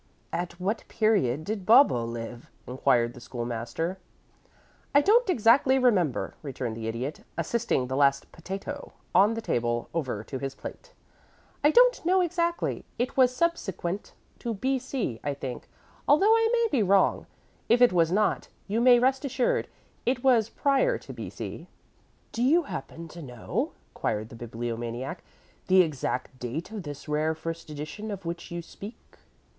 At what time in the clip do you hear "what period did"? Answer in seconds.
0.59-1.63